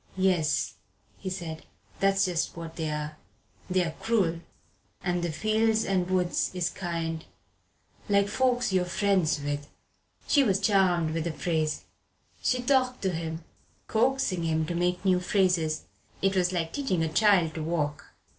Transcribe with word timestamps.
"Yes," 0.17 0.73
said 1.29 1.59
he, 1.61 1.65
"that's 1.99 2.25
just 2.25 2.57
what 2.57 2.75
they 2.75 2.89
are 2.89 3.17
they're 3.69 3.93
cruel. 4.01 4.39
And 5.03 5.21
the 5.21 5.31
fields 5.31 5.85
and 5.85 6.09
woods 6.09 6.49
is 6.55 6.71
kind 6.71 7.23
like 8.09 8.27
folks 8.27 8.73
you're 8.73 8.83
friends 8.85 9.39
with." 9.39 9.69
She 10.27 10.43
was 10.43 10.59
charmed 10.59 11.11
with 11.11 11.25
the 11.25 11.31
phrase. 11.31 11.83
She 12.41 12.63
talked 12.63 13.03
to 13.03 13.11
him, 13.11 13.43
coaxing 13.85 14.41
him 14.41 14.65
to 14.65 14.73
make 14.73 15.05
new 15.05 15.19
phrases. 15.19 15.83
It 16.19 16.35
was 16.35 16.51
like 16.51 16.73
teaching 16.73 17.03
a 17.03 17.07
child 17.13 17.53
to 17.53 17.61
walk. 17.61 18.11